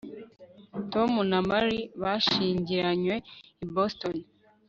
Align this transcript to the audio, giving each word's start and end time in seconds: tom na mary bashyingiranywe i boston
tom 0.91 1.11
na 1.31 1.39
mary 1.49 1.79
bashyingiranywe 2.01 3.15
i 3.63 3.65
boston 3.73 4.15